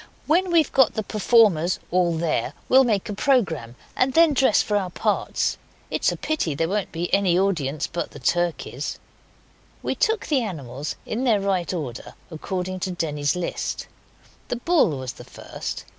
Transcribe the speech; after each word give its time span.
When 0.25 0.49
we've 0.51 0.71
got 0.73 0.95
the 0.95 1.03
performers 1.03 1.77
all 1.91 2.17
there 2.17 2.53
we'll 2.67 2.83
make 2.83 3.07
a 3.07 3.13
programme, 3.13 3.75
and 3.95 4.13
then 4.15 4.33
dress 4.33 4.59
for 4.63 4.75
our 4.75 4.89
parts. 4.89 5.59
It's 5.91 6.11
a 6.11 6.17
pity 6.17 6.55
there 6.55 6.67
won't 6.67 6.91
be 6.91 7.13
any 7.13 7.37
audience 7.37 7.85
but 7.85 8.09
the 8.09 8.17
turkeys.' 8.19 8.97
We 9.83 9.93
took 9.93 10.25
the 10.25 10.41
animals 10.41 10.95
in 11.05 11.23
their 11.23 11.39
right 11.39 11.71
order, 11.71 12.15
according 12.31 12.79
to 12.79 12.91
Denny's 12.91 13.35
list. 13.35 13.85
The 14.47 14.55
bull 14.55 14.97
was 14.97 15.13
the 15.13 15.23
first. 15.23 15.85